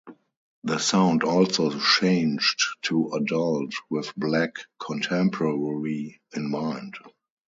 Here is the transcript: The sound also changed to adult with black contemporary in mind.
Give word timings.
The 0.63 0.79
sound 0.79 1.21
also 1.23 1.77
changed 1.79 2.75
to 2.85 3.11
adult 3.13 3.71
with 3.87 4.11
black 4.15 4.55
contemporary 4.79 6.19
in 6.33 6.49
mind. 6.49 6.95